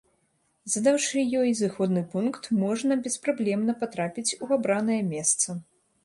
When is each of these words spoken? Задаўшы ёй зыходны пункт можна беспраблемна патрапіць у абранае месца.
Задаўшы 0.75 1.23
ёй 1.39 1.49
зыходны 1.57 2.01
пункт 2.13 2.43
можна 2.61 2.97
беспраблемна 3.07 3.75
патрапіць 3.83 4.35
у 4.47 4.49
абранае 4.57 4.97
месца. 5.13 5.47